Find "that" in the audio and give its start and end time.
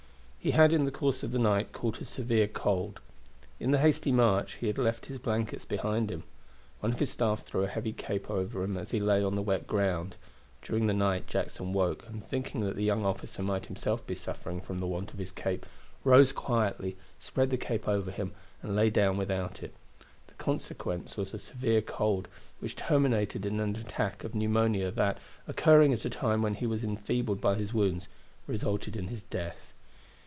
12.61-12.75, 24.89-25.19